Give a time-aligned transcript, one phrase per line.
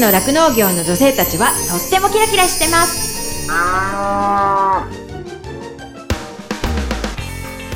[0.00, 3.18] の酪農業の女性たちはとってもキラキラしてます。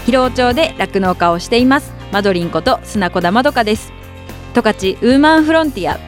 [0.07, 1.93] 広尾町で酪農家をしています。
[2.13, 3.93] マドリンこと砂子田まどかです。
[4.55, 5.99] 十勝ウーマンフロンティア。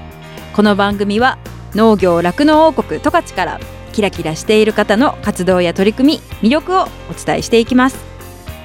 [0.55, 1.39] この番組は
[1.75, 3.59] 農業酪農王国十勝から
[3.93, 8.14] キラキラしている方の活動や取り組み魅力をお伝えしていきます。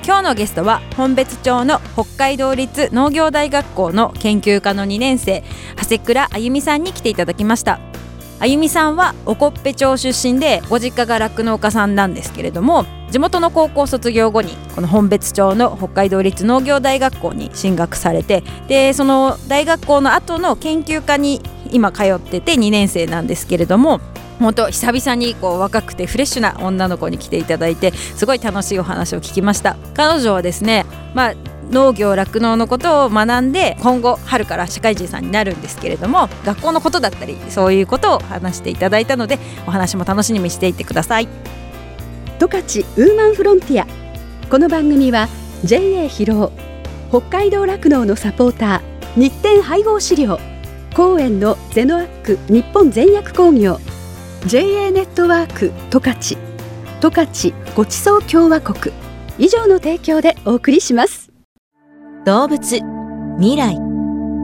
[0.06, 5.44] 今日のゲストは本別町の北海道立農業大学校の研究科の2年生
[5.78, 7.80] 長谷倉あゆみさんに来ていただきました。
[8.42, 21.42] あゆみさんはおこっぺ町出身でご実家が酪農家さんなんですけれども地元の高校卒業後にこの本別町の北海道立農業大学校に進学されてでその大学校の後の研究科に
[21.72, 24.00] 今通ってて2年生なんですけれども
[24.40, 29.78] 本当久々にこう若くてフレッシュな女の子に来ていただいてすごい楽しいお話を聞きました。
[29.94, 31.34] 彼女はですねまあ
[31.70, 41.28] 農業酪農のことを学んで今後春から社会人さんになるんですけれども学校のことだったりそういうことを話していただいたのでお話も楽しみにしていってください。
[42.40, 43.88] 十勝ウーマンフロンティア
[44.50, 45.28] この番組は
[45.66, 46.52] JA 広尾
[47.10, 50.40] 北海道酪農のサポーター日展配合飼料
[50.96, 53.80] 公園のゼノアック日本全薬工業。
[54.46, 56.38] JA ネットワーク十勝
[57.02, 58.94] 十勝ごちそう共和国。
[59.38, 61.30] 以上の提供でお送りします。
[62.26, 62.80] 動物
[63.38, 63.78] 未来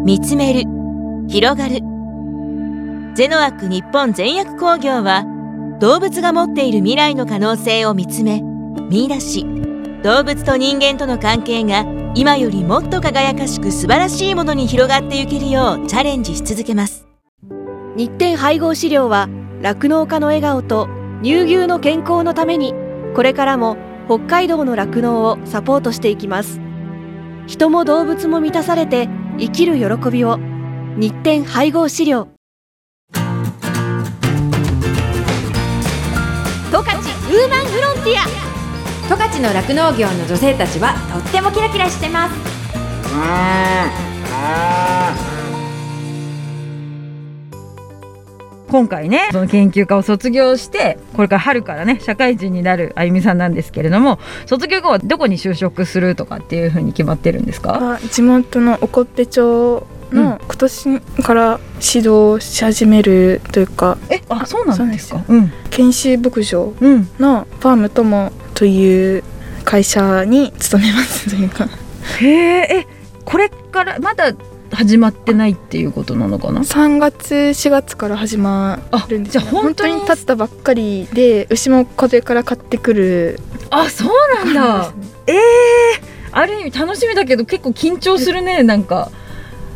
[0.06, 0.64] 見つめる
[1.30, 1.80] 広がる。
[3.16, 5.26] ゼノアック日本全薬工業は
[5.80, 8.42] 動物が持っている未来の可能性を見つめ
[8.90, 9.46] 見出し。
[10.04, 11.86] 動物と人間との関係が
[12.16, 17.08] 今よりもっと輝かしく素晴らしいものに広がっていけるようチャレンジし続けます。
[17.96, 19.30] 日展配合飼料は
[19.62, 20.88] 酪農家の笑顔と
[21.24, 22.74] 乳牛の健康のために
[23.16, 26.60] これからも北海道の酪農をサポートしていきます。
[27.48, 29.08] 人も動物も満たされて
[29.40, 30.38] 生きる喜びを
[30.98, 32.28] 日展配合飼料。
[33.14, 33.22] 十
[36.72, 38.26] 勝ウーマンフロンティア。
[39.08, 42.36] 十勝の酪農業の女性たちはとってもキラキラしてます。
[48.70, 57.96] 今回ねその研究科を卒業してこれから春からね社会人になるあゆみさんなんですけれども卒業後はどこに就職するとかっていうふうに決まってるんですか？
[57.96, 61.60] あ地元のおこっぺ町の今年から
[61.96, 65.24] 指導し始めるというか、えあそうなんですか？
[65.28, 67.08] そううん研修牧場うん。
[67.20, 69.24] のファーム友という
[69.64, 71.68] 会社に勤めますというか
[72.22, 72.88] へええ
[73.26, 74.32] これからまだ
[74.76, 83.40] 始まってないっていうことなのかな？3月4月から始まるんですよあじゃあ本当に立ったばっかりで牛もこれから買ってくる。
[83.70, 84.94] あそうなんだ。
[85.28, 85.40] ええ
[86.32, 89.12] ある意味楽しみだけど結構緊張するねなんか。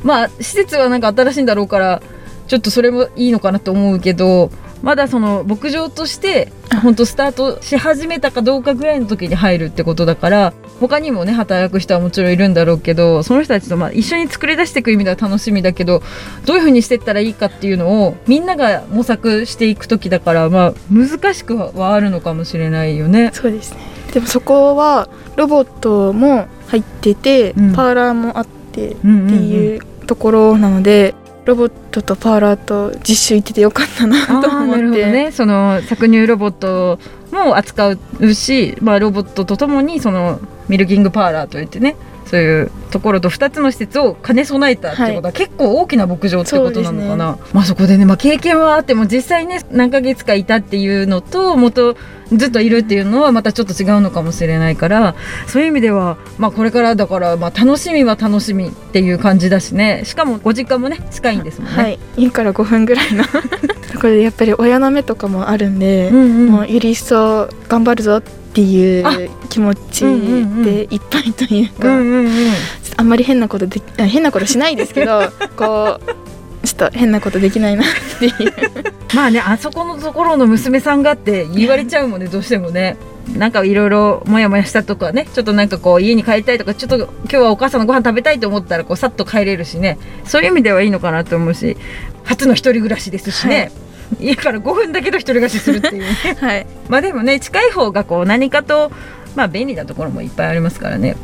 [0.03, 2.01] まあ施設はなんか新しいんだろうから
[2.47, 4.49] ちょっとそれもいいのかなと思うけど
[4.81, 6.51] まだその牧場として
[6.81, 16.01] 本当スタートし始めたかどうかぐらいの時に入るってことだから他にもね働く人はもちろんいるんだろうけどその人たちとまあ一緒に作り出していく意味では楽しみだけど
[16.45, 23.31] どういうふうにしていったらいいかっていうのをみんなが模索していく時だからまあ難しくはあるのかもしれないよね。
[23.33, 23.79] そうですね。
[24.13, 27.73] でもそこはロボットも入ってて、うん。
[27.73, 35.11] パーラーもあってっていうところなので、ロボットとパーラーと実習行っててよかったなと思って。
[35.11, 35.31] ね。
[35.31, 36.99] その搾乳ロボット
[37.31, 41.95] も扱うし、まあ、ロボットとともにそのミルキングパーラーといってね。
[42.29, 51.95] そういうところと2つの施設を兼ね備えたってことは、結構大きな牧場ってことなのかな、まあそこでね、まあ、経験はあっても実際ね何ヶ月かいたっていうのと元
[52.31, 55.15] ずっといるっていうのはまたちょっと違うのかもしれないから
[55.47, 60.03] そういう意味では、まあ、これからだから、まあ、楽しみは楽しみっていう感じだしね。
[60.05, 61.75] しかもご実家もね近いんですもんね。
[61.75, 61.99] はい。
[62.15, 63.23] 家から5分ぐらいの。
[63.23, 63.29] と
[63.99, 66.49] ころでやっぱり親の目とかもあるんで、うんうん。
[66.49, 70.05] もうより一層頑張るぞっていあう気持ち
[70.63, 71.89] でいっぱいというか、
[72.97, 75.99] あんまり変なことで変なことしないですけど こ
[76.63, 77.85] うちょっと変なことできないなっ
[78.19, 78.53] ていう。
[79.15, 82.97] まあねあそこのところの娘さんがって言われちゃうもんねどうしてもね。
[83.37, 89.97] なんかいろいろモヤモヤしたとかねちょっとなんかこう家に帰りたいとかちょっと今日はお母さんのご飯食べたいと思ったらこうさっと帰れるしね。
[90.25, 91.77] そういう意味ではいいのかなと思うし
[92.23, 93.71] 初の一人暮らしですしね、
[94.19, 96.07] 家から5分だけど一人暮らしするっていうね。
[96.39, 96.65] はい。
[96.87, 98.91] まあでもね近い方がこう何かと
[99.35, 101.15] まあ便利なところもいっぱいありますからね。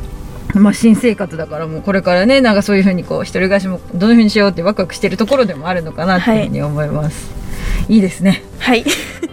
[0.54, 7.30] まあ新生活だからもうこれからねなんかそういうふうにこう一人暮らしもどういうふうにしようってワクワクしてるところでもあるのかなっていうふうに思います、
[7.88, 8.42] いいですね。
[8.58, 8.84] はい。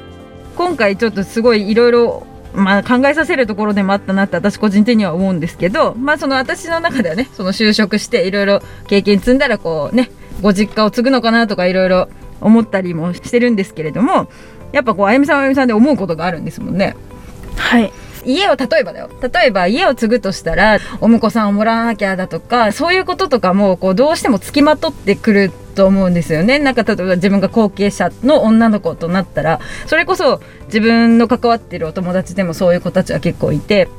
[0.57, 10.11] 今回ちょっとすごいいろいろまあ考えさせるところでもあったなって私個人的には思うんですけどまあその私の中ではねその就職していろいろ経験積んだらこうね
[10.41, 12.09] ご実家を継ぐのかなとかいろいろ
[12.43, 14.29] 思ったりもしてるんですけれども
[14.71, 16.95] やっぱこうあゆみさんはあゆみさんで思うことがあるんですもんね。
[17.55, 17.91] はい。
[18.25, 19.09] 家を例えばだよ。
[19.21, 26.59] 例えば家を継ぐとしたらお婿さんをもらわなきゃだとかそういうこととかもこうどうしてもつきまとってくると思うんですよね。
[26.59, 33.89] なんか例えば自分が後継者の女の子となったらそれこそ自分の関わってるお友達でもそういう子たちは結構いて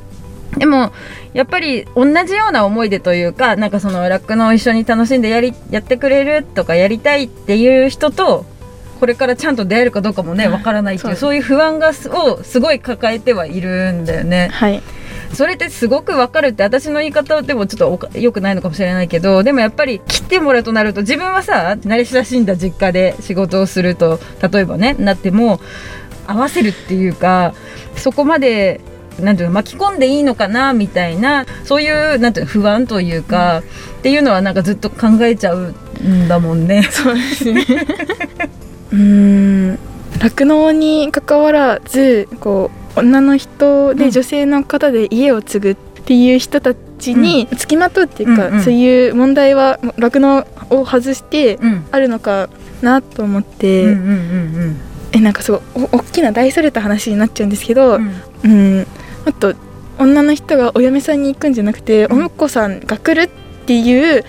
[0.57, 0.93] でも
[1.33, 8.47] やっぱり同じような思い出というかなんかその酪農を一緒に楽しんでやりやってくれるとかやりたいっていう人と
[9.01, 14.49] これからちゃんと出会えるかどうかもねわからないっていうそうそういう不安がすをすごい抱えてはいるんだよね。
[14.53, 14.83] はい。
[15.35, 25.61] それってすごくわかるって私の言い方でもちょっと良くないのかもしれないけどでもやっぱり来てもらうとなると自分はさ慣れ親しんだ実家で仕事をすると例えばねなっても
[26.27, 27.53] 合わせるっていうか
[27.97, 28.81] そこまで
[29.21, 33.63] なんていうの巻き込んでいいのかなみたいなそういうなんていうの不安というか、
[33.99, 36.83] っていうのはなんかずっと考えちゃうんだもんね。
[36.93, 37.65] そうですね。
[38.93, 39.79] うーん。
[40.21, 43.97] 酪農に関わらずこう女の人うん。
[43.97, 48.63] で女性の方で家を継ぐっていう人たちにつきまとうっていうか、うんうん。
[48.63, 51.85] そういう問題は酪農を外してうん。
[51.91, 52.49] あるのか
[52.83, 54.77] なと思って、うんうんうん
[55.15, 55.61] えなんかすごい
[55.93, 58.13] お大きな大それた話になっちゃうんですけど、うん。
[58.45, 58.87] うん、
[59.25, 59.55] もっと
[59.99, 62.25] 女の人がお嫁さんに行くんじゃなくて、うん。
[62.25, 64.25] お婿さんが来るっていう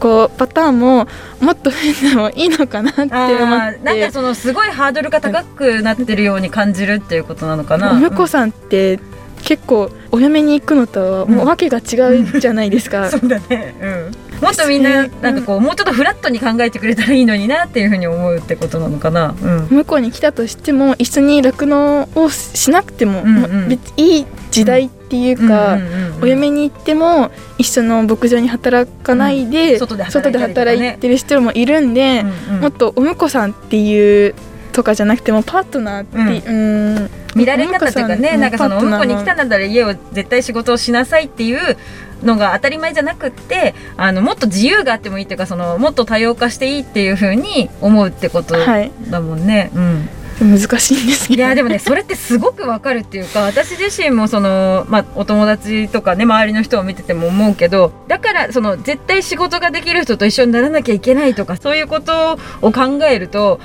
[0.00, 1.06] こうパターンも
[1.40, 7.92] もっと増えてもいいのかなって思あっーなんてかそのすごいハードルが高くなってるように感じるっていうことなのかな。
[7.92, 8.98] お婿さんって
[9.42, 13.10] 結構お嫁に行くのとはもう訳が違うじゃないですか。
[13.10, 23.68] そうだね、うん、もっとみんななんかこうもうちょっとフラットに考えてくれたらいいのになっていうふうに思うってことなのかな、うん、向こうに来たとしても一緒に酪農をしなくても,、うんうん。
[23.68, 25.78] 別にいい時代っていうか、
[26.22, 29.78] お嫁に行っても一緒の牧場に働かないで、うん。
[29.78, 30.04] 外で
[30.38, 34.34] 働いてる人もいるんで、うんうんもっとお婿さんっていう
[34.72, 37.10] とかじゃなくてもパートナーっていう、うん。
[37.34, 38.78] 見られ方というかねなんかその。
[38.78, 41.76] お婿に来たんだったら家を絶対仕事をしなさいっていう
[42.24, 48.90] のが当たり前じゃなくってあのもっと自由があってもいいっていうかそのもっと多様化していいっていうふうに思うってことはい。
[49.10, 49.70] だもんね。
[49.74, 50.08] うん
[50.44, 51.42] 難しいんですけど。
[51.42, 63.60] いやでもねそれってすごくわかるっていうか私自身もその、まあ、お友達とかね周りの人を見てても思うけどだからその絶対仕事ができる人と一緒にならなきゃいけないとかそういうことを考えると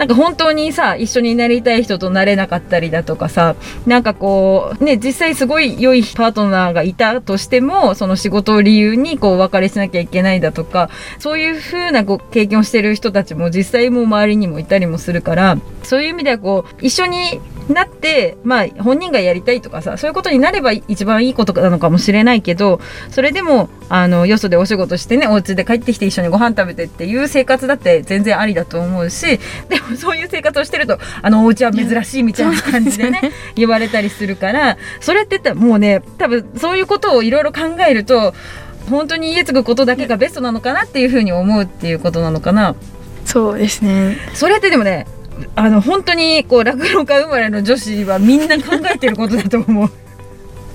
[0.00, 3.54] なんか本当にさ一緒になりたい人となれなかったりだとかさ
[3.86, 10.88] なんかこうね実際すごい良いパートナーがいたとしてもその仕事を理由にこうお別れしなきゃいけないだとか
[11.18, 17.38] そういう風なこう経験をしてる人たちも実際もう周りにもいたりもするからそういう意味ではこう一緒に
[17.72, 22.80] なってまあ本人がやりたいとかさそういうことになれば一番いいことなのかもしれないけど
[23.10, 29.38] それでもあのよそでお仕事してねお家で帰ってきて一緒にご飯食べてっていう生活だって全然ありだと思うし
[29.68, 38.34] でもそういう生活をしてるとあのお家は珍しいみたいな感じでね 言われたりするからそれって言ったらもうね多分そういうことをいろいろ考えると
[38.88, 42.74] 本当に家継ぐことだけがベストなのかなっていうふうに思うっていうことなのかな。
[43.24, 45.06] そうですねそれってでもね
[45.54, 49.90] あの本当にこう落語家生まれの女子はみんな考えてることだと思う。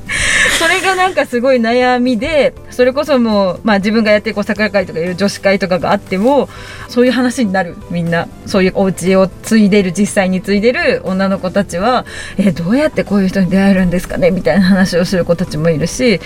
[0.60, 6.48] それがなんかすごい悩みでそれこそもう、まあ、自分がやってるこう桜会とかいう女子会とかがあっても
[6.88, 12.06] そういう話になるみんなそういうお家を継いでる実際に継いでる女の子たちは
[12.38, 14.32] えどうやってこういう人に出会えるんですかね？
[14.32, 16.22] みたいな話をする子たちもいるし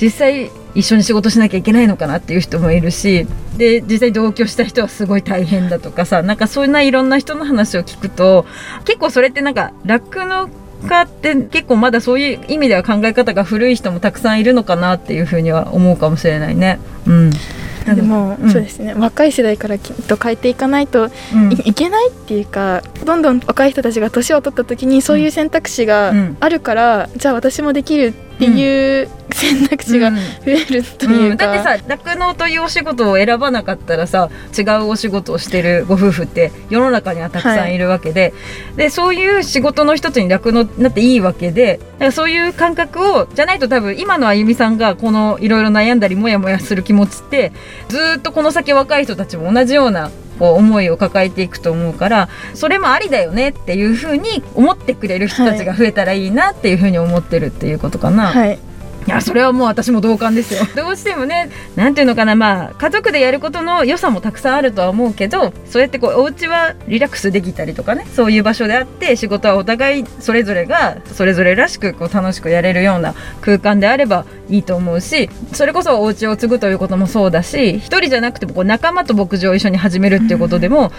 [0.00, 3.26] 実際一緒に仕事しなきゃいけないのかなっていう人もいるし
[3.56, 8.44] で実際同居した人はすごい大変だとかさなんかそんないろんな人の話を聞くと
[8.84, 10.48] 結構それってなんか酪農
[10.84, 16.78] 家って結構まだそういう意味では考え方が古い人もたくさんいるのかなっていうふうには思うかもしれないね。
[17.06, 17.30] うん、
[17.94, 18.50] でも、うん。
[18.50, 18.94] そうですね。
[18.94, 21.52] 若い世代からきっと変えていかないとうん。
[21.52, 26.36] いいけないっていうかどんどん若い人たちが年を取った時にそういう選択肢がうん。
[26.40, 30.16] あるから、じゃあ私もできるっていう選択肢がうん。
[30.16, 31.36] 増えるといううん。
[31.36, 38.32] か、だってさ酪農というお仕事を選ばなかったらさ違うお仕事をしてるご夫婦って世の中にはたくさんいるわけで,、
[38.76, 41.80] でそういう仕事の一つに酪農になっていいわけで
[42.12, 47.52] そういう感覚をじゃないと多分今のあゆみさんがこのいろいろ悩んだりモヤモヤする気持ちって
[47.88, 58.26] ずーっとこの先若い人たちも同じようなこう思いを抱えていくと思うからそれもありだよねっていうふうに思ってくれる人たちが増えたらいいなっていうふうに思ってるっていうことかな。
[58.26, 58.58] はい
[59.06, 80.92] いやそれはもう私も同感ですよ どうしてもねなんていうのかなまあ家族でやることの良さもたくさんあるとは思うけどそうやってこうお家はリラックスできたりとかねそういう場所であって仕事はお互いそれぞれがそれぞれらしくこう楽しくやれるような空間であればいいと思うしそれこそお家を継ぐということもそうだし一人じゃなくてもこう仲間と牧場を一緒に始めるっていうことでも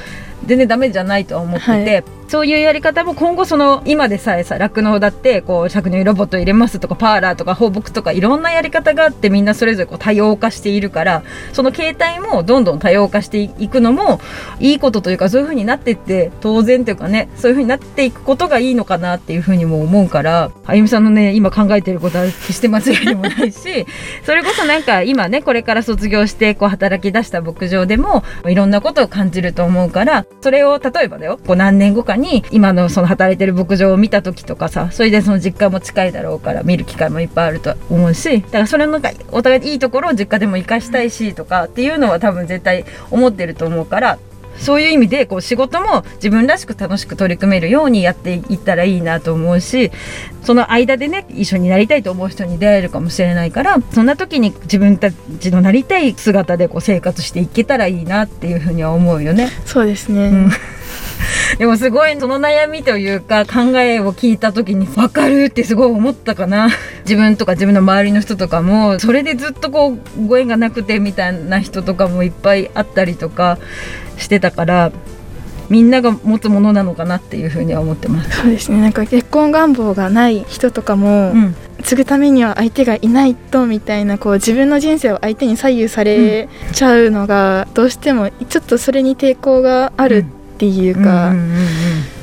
[0.45, 2.03] 全然ダメじゃないとは思ってて、はい。
[2.27, 11.23] そういうやり方も今後その今でさえさ酪農だってこう搾乳ロボット入れますとかパーラーとか放牧とかいろんなやり方があってみんなそれぞれこう多様化しているから
[11.53, 14.19] その形態もどんどん多様化していくのも
[14.59, 23.86] いいことというかそういう風になっていって当然というかねそういう風になっていくことがいいのかなっていう風にも思うからあゆみさんのね今考えてることは決して間違いでもないないし
[24.24, 44.20] それこそなんか今ねこれから卒業してこう働き出した牧場でもいろんなことを感じると思うからそれを例えばだよこう何年後かに今のその働いてる牧場を見た時とかさそれでその実家も近いだろうから見る機会もいっぱいあると思うしだからそれのなんかお互いいいところを実家でも生かしたいしとかっていうのは多分絶対思ってると思うから
[44.57, 49.91] そういう意味でこう仕事も自分らしく楽しく取り組めるようにやっていったらいいなと思うし
[50.43, 59.50] その間でね一緒になりたいと思う人に出会えるかもしれないからそんな時に自分たちのなりたい姿でこう生活していけたらいいなっていうふうには思うよね。
[59.65, 60.51] そうですね、うん
[61.57, 66.69] でもすごいその悩みというか考えを聞いた時に分かるってすごい思ったかな。
[67.03, 73.57] 自分とか自分の周りの人とかもそれでずっとこうご縁がなくてみたいな人とかもいっぱいあったりとか
[74.17, 74.91] してたから
[75.69, 78.41] みんなが持つものなのかなっていうふうには思ってます。
[78.41, 78.81] そうですね。
[78.81, 81.55] なんか結婚願望がない人とかも、うん。
[81.84, 91.65] 継ぐためには相手がいないとみたいなこう自分の人生を相手に左右されちゃうのがどうしてもちょっとそれに抵抗があるっていうか、うんうんうんうん。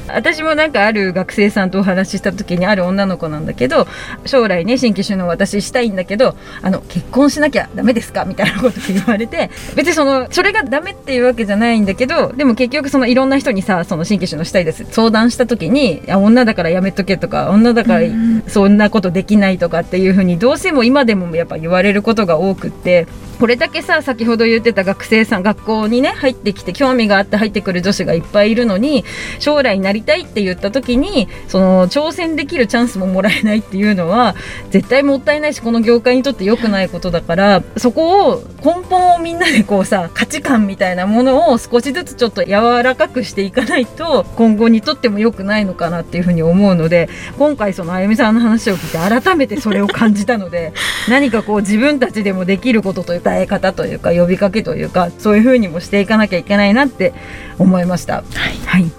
[0.08, 3.86] 私もなんかある学生さんとお話しした時にある女の子なんだけど
[4.26, 8.26] 将来ね新規首脳私したいんだけどあの結婚しなきゃダメですか？
[8.26, 18.06] みたいなこと言われて別にそのそれがダメっていうわけじゃないんだけどでも結局そのいろんな人にさその新規首脳したいです相談した時にあ女だからやめとけとか女だから
[18.48, 23.06] そんなことできないとかっていうふうにどうしても今でもやっぱ言われることが多くって
[23.42, 29.04] これだけさ先ほど言ってた学生さん学校にね入ってきて興味があって入ってくる女子がいっぱいいるのに
[29.40, 34.36] 将来になりたいって言った時にその挑戦できるチャンスももらえないっていうのは
[34.70, 47.08] 絶対もったいないしこの業界にとって良くないことだからそこを根本をみんなでこうさ価値観みたいなものを少しずつちょっと柔らかくしていかないと今後にとっても良くないのかなっていうふうに思うので
[47.38, 50.72] 今回そのあゆみさんの話を聞いて改めてそれを感じたので
[51.08, 57.12] 何かこう自分たちでもできることというか伝え方というか呼びかけというかそういうふうにもしていかなきゃいけないなって
[57.58, 58.16] 思いました。
[58.16, 58.56] はい。
[58.66, 58.90] はい。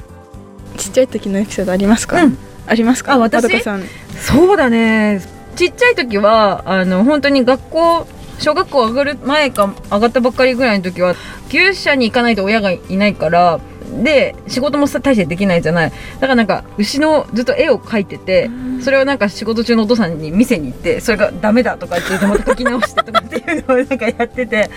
[0.77, 2.37] ちっちゃい時のエピソードありますか、うん。
[2.65, 3.13] ありますか？
[3.13, 5.21] あ私そうだね。
[5.55, 8.07] ちっちゃい時はあの本当に学校
[8.39, 11.15] 小学校上がる前か上がったばっかりぐらいの時は
[11.49, 13.59] 牛舎に行かないと親がいないから
[14.01, 15.91] で仕事もさ大してできないじゃない。
[15.91, 18.49] だからなんか牛のずっと絵を描いてて
[18.81, 24.69] それをなんか仕事中のお父さんに見せに行ってそれがダメだとか言ってまた書き直してとかっていうのをなんかやってて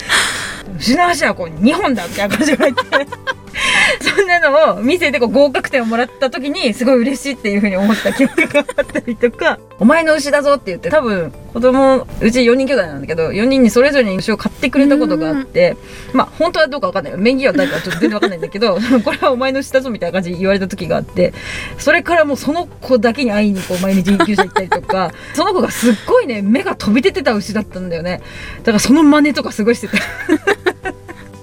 [0.78, 2.82] 牛の足はこう2本だみたいな感じが言って
[4.00, 15.76] そんなのを見せてこう合格点をもらった時にすごい嬉しいっていうふうに思った記憶があったりとか「お前の牛だぞ」って言って多分子供うち4人兄弟なんだけど4人にそれぞれに牛を買ってくれたことがあって
[16.12, 17.12] まあ本当はどうか分かんない。
[17.12, 21.32] よ名義は誰かちょっと全然分かんないんだけど これはお前の牛だぞみたいな感じで言われた時があって
[21.78, 28.20] それからもうその子だけに会いにこう毎日牛舎行ったりとか その子がすっごいね目が飛び出てた牛だったんだよね。
[28.58, 29.94] だからその真似とかすごいしてた。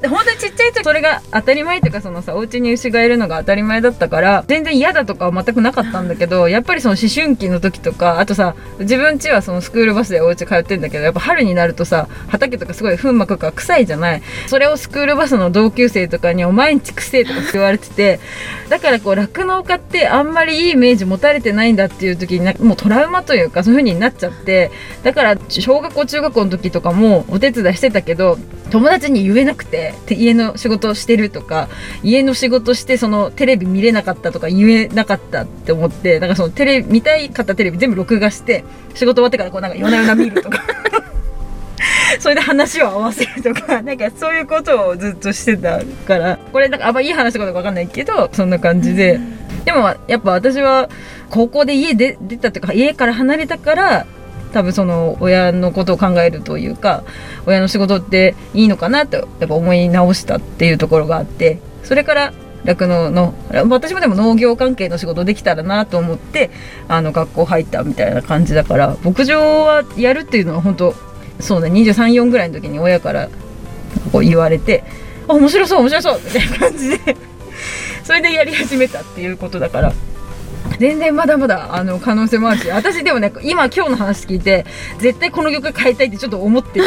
[0.04, 14.22] で本当にちっちゃい時それが当たり前っていうかそのさお家に牛がいるのが当たり前だったから全然嫌だとかは全くなかったんだけど やっぱりその思春期の時とかあとさ自分家はそのスクールバスでお家通ってんだけどやっぱ春になるとさ畑とかすごい粉膜が臭いじゃない。
[14.48, 18.20] それをスクールバスの同級生とかに「お前んち臭い」とか言われてて
[18.68, 24.70] だからこう酪農家ってあんまりいいイメージ持たれてないんだっていう時にもうトラウマというかそういう風になっちゃって
[25.04, 28.38] だから小学校中学校の時とかもお手伝いしてたけど
[28.70, 31.70] 友達に言えなくてて家の仕事をしてるとか
[32.04, 40.64] 家の仕事してそのテレビ見れなかったとか言えなかったって思ってなんかそのテレビ見たいかったテレビ全部録画して仕事終わってからこうなんか夜な夜な見るとか。
[42.20, 46.38] それで話を合わせるとかなんかそういうことをずっとしてたから。
[46.52, 49.20] これなんかあんまいい話とかわかんないけどそんな感じで。
[49.66, 50.90] でもやっぱ私は
[51.30, 54.06] 高校で家で出たというか家から離れたから
[54.54, 57.04] 多分その親のことを考えるというか
[57.46, 62.34] 親の仕事っていいのかなとやっぱ思い直したっていうところがあってそれから
[62.64, 63.34] 酪農の
[63.70, 66.50] 私もでも農業関係の仕事できたらなと思って
[66.88, 70.94] あの学校入ったみたいな感じだから牧場はやるっていうのは本当
[71.40, 73.30] そうね234ぐらいの時に親から
[74.12, 74.84] こう言われて
[75.28, 77.18] 「あ面白そう面白そう」みたいな感じで
[78.04, 79.94] それでやり始めたっていうことだから。
[80.84, 84.66] 全然まだまだあの可能性もあるし私でもね今今日の話聞いて
[85.00, 86.86] 絶対この曲変えたいってちょっと思ってる。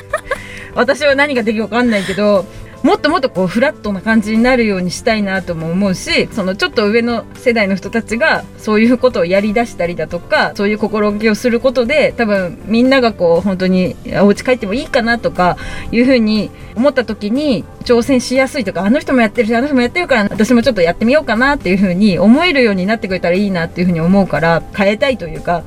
[0.74, 2.46] 私は何ができるか分かんないけど
[2.82, 15.56] もっともっとこうフラットな感じになるようにしたいなとも思うしそのちょっと上の世代の人たちがそういうことをやりだしたりだとかそういう心がけをすることで多分みんながこう本当にお家帰ってもいいかなとか
[15.90, 25.64] いうふうに思った時に挑戦しやすいとかあの人もやってるしあの人もやってるから私もちょっとやってみようかなっていうふうに思えるようになってくれたらいいなっていうふうに思うから変えたいというか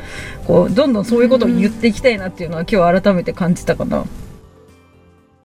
[0.47, 4.05] こうどんどんそういうことを言っていきたいなっていうのは今日改めて感じたかな。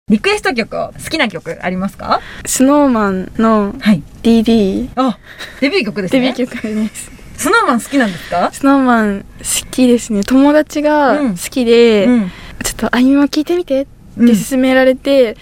[0.07, 2.21] リクエスト曲好きな曲ありますか？
[2.45, 4.03] スノーマンのはい。
[4.21, 5.17] DD あ
[5.61, 6.19] デビュー曲ですね。
[6.19, 7.09] デビュー曲です。
[7.37, 8.51] スノーマン好きなんですか？
[8.51, 10.23] スノーマン好きですね。
[10.23, 11.31] 友達がうん。
[11.31, 12.29] 好きで、うん。
[12.63, 14.35] ちょっとあゆみも聞いてみてってうん。
[14.35, 15.37] 勧められて、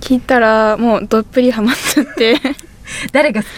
[0.00, 2.36] 聞いたらもうどっぷりハマっちゃって。
[3.12, 3.48] 誰が好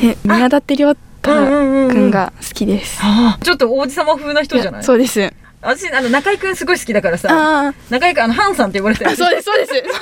[0.00, 0.04] き？
[0.04, 0.88] え宮舘涼
[1.22, 4.82] 太うんうんうんくんが好きです、あちょっと王子様風な人じゃない？
[4.82, 5.32] そうです
[5.64, 9.10] 私あの中居くんすごい好きだからさ中居くんあのハンさんって呼ばれてる。
[9.10, 9.72] あそうですそうです。
[9.72, 9.94] そうです。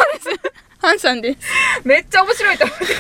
[0.79, 1.39] ハンさんです。
[1.85, 2.85] めっちゃ面白いと思って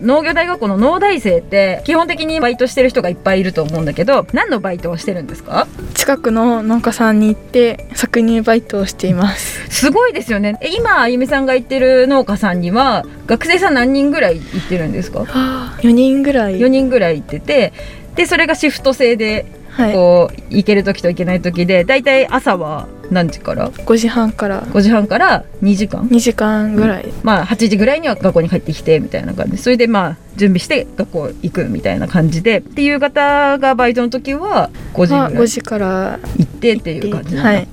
[0.00, 5.68] 農業大学校の農大生って基本的にバイトしてる人がいっぱいいると思うんだけど何のバイトをしてるんですか？
[5.94, 9.68] 近くの農家さんに行って搾乳バイトをしています。
[9.68, 10.58] すごいですよね。
[10.60, 16.58] え今あゆみさんが行ってる農家さんには学生さん何人ぐらい行ってるんですか？4人ぐらい。
[16.58, 17.72] 4人ぐらい行ってて
[18.14, 19.94] でそれがシフト制ではい。
[19.94, 24.62] こう行ける時と行けない時で大体朝は何時から？5時半から。
[24.66, 29.56] 5時半から2時間？2時間ぐらい、まあ8時ぐらいには学校に帰ってきてみたいな感じ。
[29.56, 32.58] それでまあ準備して学校行くみたいな感じで。
[32.58, 37.50] っていう方がバイトの時は5時ぐは5らい時から行ってっていう感じなんだ。
[37.50, 37.68] はい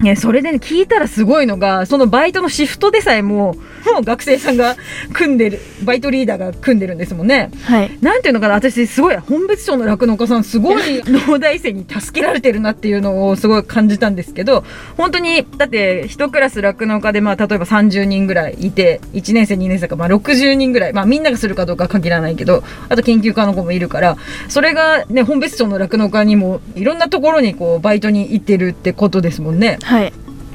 [0.00, 3.54] ね、それでね聞いたらすごいのがそのバイトのシフトでさえも
[3.92, 4.76] もう学生さんが
[5.12, 7.50] 組んでるバイトリーダーが組んでるんですもんね。
[7.64, 7.98] はい。
[8.00, 14.64] なんていうのかな私すごい本別町の酪農家さんすごい農大生に助けられてるなっていうのをすごい感じたんですけど
[14.96, 24.16] 本当にだって一クラス酪農家でまあ例えば30人ぐらいいて1年生2年生かまあ60人ぐらいまあみんながするかどうかは限らないけどあと研究家の子もいるから
[24.48, 30.12] それがね本別町の酪農家にもいろんなところにこうバイトに行ってるってことですもんねはい。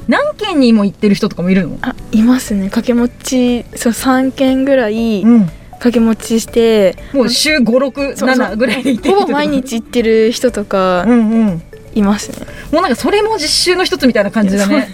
[0.07, 1.77] 何軒にも行ってる人とかもいるの？
[1.81, 2.65] あいますね。
[2.65, 5.45] 掛け持ちそう3件ぐらいうん。
[5.71, 11.61] 掛け持ちしてもう週567ぐらいで行ってるほぼ毎日行ってる人とかうんうん。
[11.95, 14.87] いますね、もうなんかそれも実習の一つみたいな感じだね。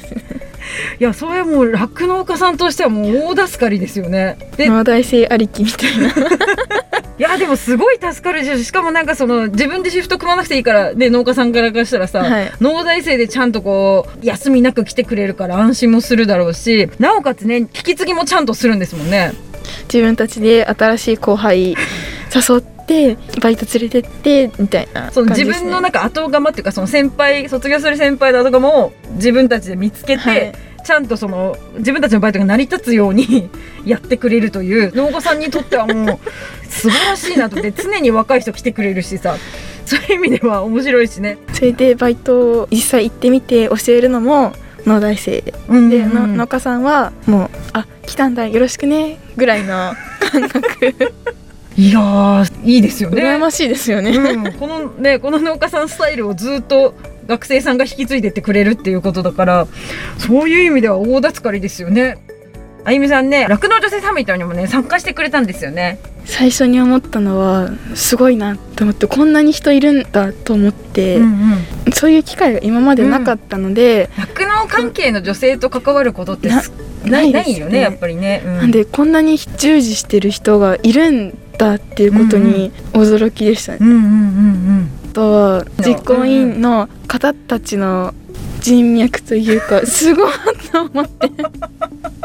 [0.99, 4.37] いやそれはもう酪農家さんとしてはもう大助かりですよね。
[4.57, 6.13] でい農大生ありきみたいな
[7.17, 12.51] やでもすごい助かるししかもなんかその自分でシフト組まなくていいからで農家さんからからしたらさ、はい。
[12.61, 19.33] 農大生でちゃんとこう休みなく来てくれるから安心もするだろうしなおかつね引き継ぎもちゃんとするんですもんね。
[19.83, 30.53] 自分たちで新しい後輩誘ってバイト連れてってみたいなその感じです、ね、自分のなんか後釜っていうかその先輩卒業する先輩の後釜を自分たちで見つけて、はい
[30.87, 33.49] ちゃんとその自分たちのバイトが成り立つように
[33.85, 36.19] やってくれるという農家さんにとってはもう
[36.69, 37.57] 素晴らしいなと。
[37.57, 39.35] 思って常に若い人来てくれるしさ。
[39.85, 41.37] そういう意味では面白いしね。
[41.53, 44.53] それでバイトを実際行ってみて教えるのも
[44.85, 45.41] 農大生。
[45.41, 45.89] で、うん。
[45.89, 48.47] での農家さんはもう「あ来たんだ。
[48.47, 49.93] よろしくね」ぐらいの
[50.31, 50.93] 感覚。
[51.75, 53.21] いやーいいですよね。
[53.21, 56.95] 羨ましいですよね、うん、このねこの農家さんスタイルをずっと
[57.27, 59.67] 学生さんが引き継いでってくれるっていうことだから
[60.17, 62.17] そういう意味では大助かりですよね。
[62.85, 65.99] あゆみさんね酪農女性サミットにもね参加してくれたんですよね。
[66.23, 71.57] 最初に思ったのはすごいなと思ってこんなに人いるんだと思って、うんうん
[71.93, 76.61] そういう機会が今までなかったので、酪農関係の女性と関わることってな
[77.21, 78.43] いないよねやっぱりね。
[78.45, 83.77] うんなんでこんなに従事してる人がいるんだっていうことに驚きでしたね。
[83.81, 88.13] うんうんうんあとは実行委員の方たちの
[88.67, 90.33] 人脈というか すごい
[90.71, 91.31] と思って。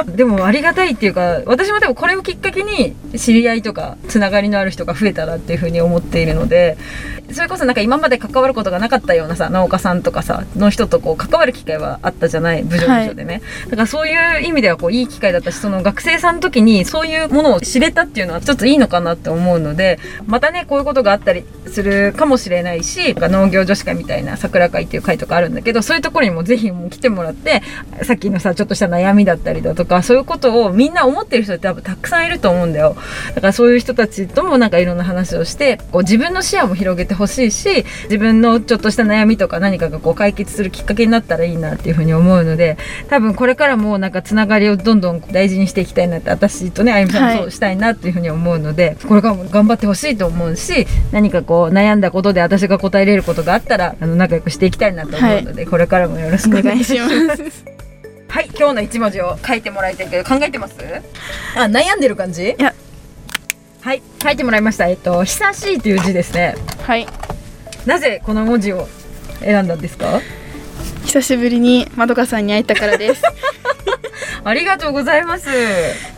[0.06, 6.76] うん、でもありがたいっていうか私もでもこれをきっかけに知り合いとかつながりのある人が増えたらっていうふうに思っているので
[7.30, 12.62] それこそなんか今まで関わることがなかったようなさ農家さんとかさの人とこう関わる機会はあったじゃない？
[12.62, 27.62] 部署部署でね、だからそういう意味ではこういい機会だったしその学生さんの時にそういうものを知れたっていうのはちょっといいのかなって思うのでまたねこういうことがあったりするかもしれないし農業女子会みたいな桜会っていう会とかあるんだけどそういうところにもぜひもう来てもらって
[28.02, 32.96] さっきのさちょっとした悩みだったりだとかかそういうことをみんな思ってる人って多分たくさんいると思うんだよ。
[33.34, 57.64] だからそういう人たちともなんかいろんな話をしてこう自分の視野も広げてほしいし自分のちょっとした悩みとか何かがこう解決するきっかけになったらいいなっていうふうに思うので多分これからもなんかつながりをどんどん大事にしていきたいなって私とねあゆみさんもそうしたいなっていうふうに思うので、これからも頑張ってほしいと思うし何かこう悩んだことで私が答えれることがあったらあの仲良くしていきたいなと思うので、これからもよろしくお願いします。
[58.28, 60.74] はい、今日の一文字を書いてもらいたいけど考えてます？
[61.56, 62.50] あ、悩んでる感じ？
[62.58, 62.74] いや
[63.82, 64.88] はい、書いてもらいました。
[64.88, 66.54] えっと久しいという字ですね。
[66.82, 67.06] はい
[67.86, 68.88] なぜこの文字を
[69.40, 70.20] 選んだんですか？
[71.04, 73.22] 久しぶりにまどかさんに会えたからです
[74.44, 75.48] ありがとうございます。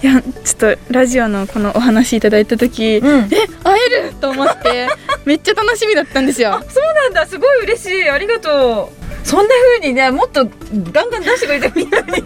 [0.03, 3.29] いやちょっとラジオのこのお話いただいた時、うん。
[3.33, 4.13] え会える？
[4.21, 4.89] と思って
[5.25, 7.27] めっちゃ楽しみだったんですよ あ、そうなんだ。
[7.27, 8.09] すごい嬉しい。
[8.09, 9.04] ありがとう。
[9.25, 12.25] そんな風にね、もっとガンガン出してくれてもいいのに。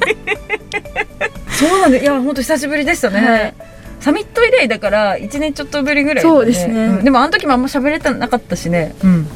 [1.51, 1.99] そうなんだ。
[1.99, 3.21] いや、本当久しぶりでしたね。
[3.21, 3.55] はい
[4.01, 8.95] サミット以来だから1年ちょっとぶりぐらいだね、そうですねんでもあの時もあんま喋れてなかったしね。
[9.03, 9.27] うん。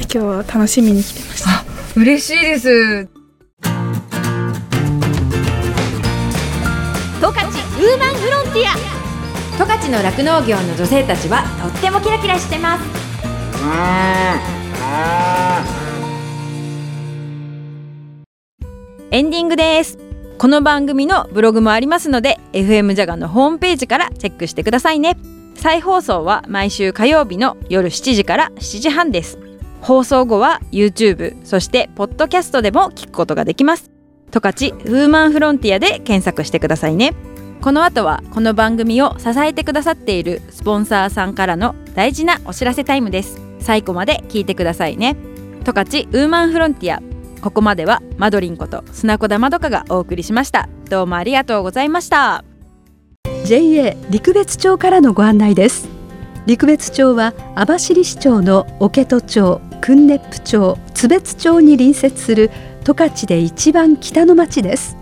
[0.00, 1.64] 今日は楽しみに来てましたあ、
[1.96, 3.08] 嬉しいです。
[7.20, 8.76] 十勝ウーマンフロンティア
[9.58, 12.84] 十勝の酪農業の女性たちはとってもキラキラしてます
[19.10, 19.98] エンディングです。
[20.36, 25.16] この番組のブログもありますので FM ジャガのホームページからチェックしてくださいね。
[25.54, 29.38] 再放送は毎週火曜日の夜7時から7時半です。
[29.80, 33.90] 放送後は YouTube そしてポッドキャストでも聞くことができます。
[34.30, 37.14] 十勝ウーマンフロンティアで検索してくださいね。
[37.62, 43.40] この後はこの番組を支えてくださっているスポンサーさんからの大事なお知らせタイムです。
[43.58, 45.16] 最後まで聞いてくださいね。
[45.64, 50.68] 十勝ウーマンフロンティアここまではマドリンこと砂子田まどかがお送りしました。
[50.90, 52.44] どうもありがとうございました。
[53.44, 55.88] JA 陸別町からのご案内です。
[56.46, 62.50] 陸別町は網走市町の桶戸町訓熱府町津別町に隣接する
[62.84, 64.96] 十勝で一番北の町です。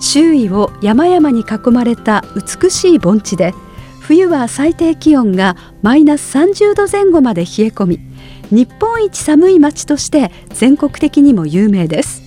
[0.00, 2.24] 周囲を山々に囲まれた
[2.60, 3.54] 美しい盆地で
[4.00, 8.05] 冬は最低気温がマイナス30度前後まで冷え込み
[8.50, 12.22] 日本一寒い町として全国的にも有名です。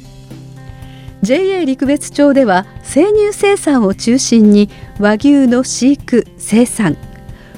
[1.21, 6.97] JA 陸別町では生乳生産を中心に和牛の飼育生産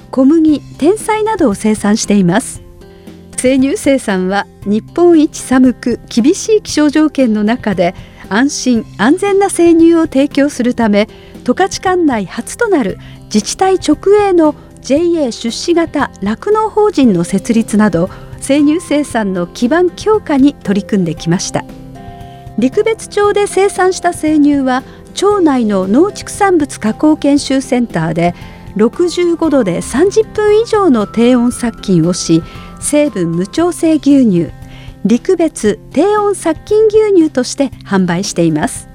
[0.10, 2.62] 小麦天菜などを生産しています。
[3.38, 7.96] 生乳生産は日本一寒く厳しい気象条件の中で
[8.30, 11.08] 安心安全な生乳を提供するため
[11.44, 18.10] 十勝管内初となる自治体直営の JA 出資型酪農法人の設立など
[18.42, 21.64] 生乳生産の基盤強化に取り組んできました。
[22.58, 28.36] 陸別町で生産した生乳は町内の農畜産物加工研修センターで
[28.76, 32.42] 65度で30分以上の低温殺菌をし
[32.80, 34.52] 成分無調整牛乳
[35.06, 38.88] 陸別低温殺菌牛乳として販売しています。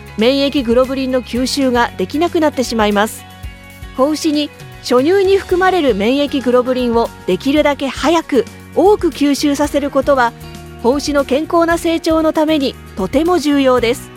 [0.17, 3.23] 免疫グロブリンの吸収ができなくなってしまいます。
[3.97, 4.49] 子牛に
[4.81, 8.45] 初乳に含まれる免疫グロブリンをできるだけ早く
[8.75, 10.33] 多く吸収させることは
[10.81, 14.09] 子牛の健康な成長のためにとても重要です。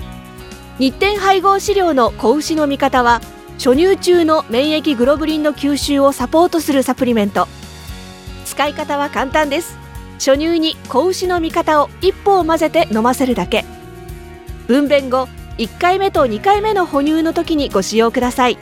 [0.79, 3.21] 日展配合飼料の子牛の味方は
[3.59, 7.47] 初乳中の免疫グロブリンの吸収をサポートするサプリメント。
[8.45, 9.77] 使い方は簡単です。
[10.15, 13.65] 初乳に子牛の味方を一歩を混ぜて飲ませるだけ。
[14.67, 18.59] 分娩後1回目と2回目の哺乳の時にご使用ください。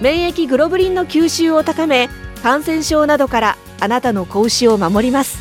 [0.00, 2.08] 免疫グロブリンの吸収を高め
[2.42, 5.38] 感染症などからあなたの子牛を守ります。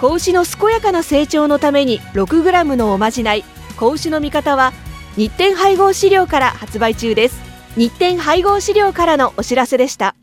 [0.00, 3.44] 子牛の健やかな成長のために 6g のおまじない
[3.76, 4.72] 子牛の味方は
[5.16, 7.40] 日展配合飼料から発売中です。
[7.76, 10.14] 日展配合飼料からのお知らせでした。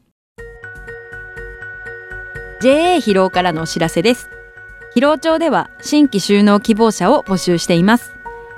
[2.61, 4.29] JA 疲労からのお知らせです。
[4.95, 8.13] 疲労町では新規就農希望者を募集しています。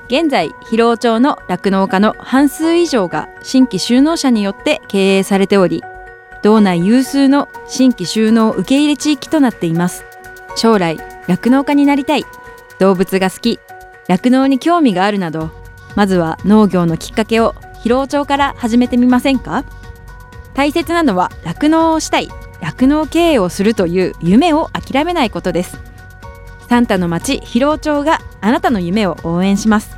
[0.07, 5.83] 現在疲労町の酪農家の半数以上が新規就農者によって経営されており
[6.43, 10.05] 道内有数の新規就農受け入れ地域となっています。
[10.55, 12.25] 将来酪農家になりたい。
[12.77, 13.59] 動物が好き。
[14.07, 15.49] 酪農に興味があるなど
[15.95, 19.63] まずは農業のきっかけを疲労町から始めてみませんか？
[20.53, 22.29] 大切なのは酪農をしたい。
[22.61, 25.79] 酪農経営をするという夢を諦めないことです。
[26.69, 29.95] サンタの町広労町があなたの夢を応援します。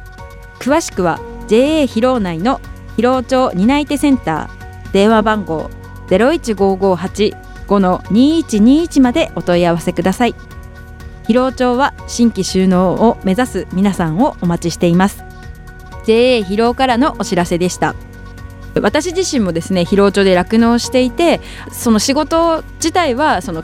[0.59, 2.59] 詳しくは JA 広労内の
[2.97, 5.69] 広労町担い手センター電話番号
[6.07, 10.35] 01558の2121までお問い合わせください。
[11.27, 15.23] 広労町は新規収納を目指す皆さんをお待ちしています。
[16.05, 17.95] JA 広労からのお知らせでした。
[18.81, 23.63] 私自身もですね広労町で酪農していてその仕事自体はその